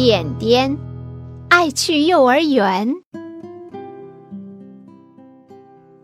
[0.00, 0.78] 点点，
[1.48, 2.94] 爱去幼儿园。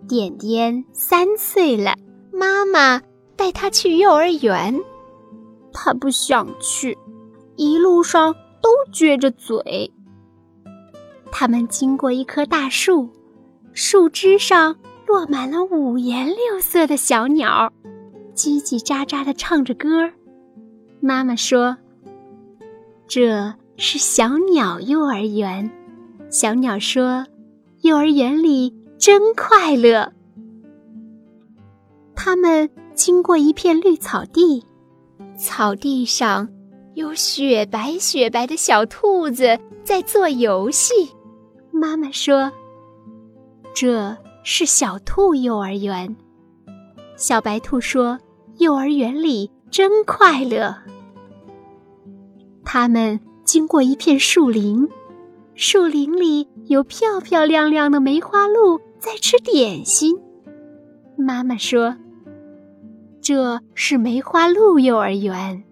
[0.09, 1.95] 点点三岁了，
[2.33, 3.01] 妈妈
[3.37, 4.81] 带他去幼儿园，
[5.73, 6.99] 他不想去，
[7.55, 9.93] 一路上都撅着嘴。
[11.31, 13.09] 他们经过一棵大树，
[13.75, 14.75] 树枝上
[15.07, 17.73] 落满了五颜六色的小鸟，
[18.35, 20.11] 叽叽喳喳地唱着歌。
[20.99, 21.77] 妈妈说
[23.07, 25.71] ：“这是小鸟幼儿园。”
[26.31, 27.27] 小鸟说
[27.83, 30.13] ：“幼儿园里真快乐。”
[32.17, 34.65] 他们经过一片绿草地，
[35.37, 36.49] 草地上
[36.95, 40.95] 有雪白雪白的小兔子在做游戏。
[41.71, 42.51] 妈妈说
[43.75, 46.17] ：“这是小兔幼儿园。”
[47.17, 48.19] 小白兔说
[48.59, 50.75] ：“幼儿园里真快乐。”
[52.65, 54.89] 他们经过一片树林，
[55.55, 60.19] 树林里有漂漂亮亮的梅花鹿在吃点心。
[61.17, 61.97] 妈妈说
[63.21, 65.63] ：“这是梅花鹿幼儿园。”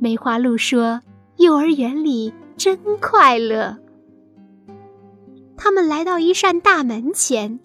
[0.00, 1.00] 梅花鹿说
[1.38, 3.78] ：“幼儿园里真快乐。”
[5.56, 7.58] 他们来到一扇大门前，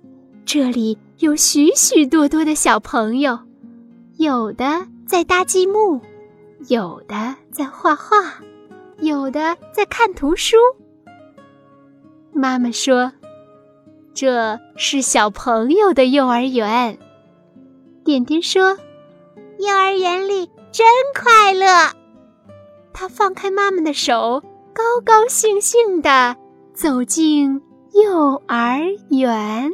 [0.46, 3.40] 这里有许许多多的小朋友，
[4.18, 6.02] 有的在搭积木，
[6.70, 8.42] 有的在画画。
[9.00, 10.58] 有的在看图书。
[12.32, 13.12] 妈妈说
[14.14, 16.98] ：“这是小朋友的幼儿园。”
[18.04, 18.78] 点点说
[19.60, 21.92] ：“幼儿园里真快乐。”
[22.94, 24.42] 他放开妈妈的手，
[24.74, 26.36] 高高兴兴地
[26.74, 29.72] 走进幼儿园。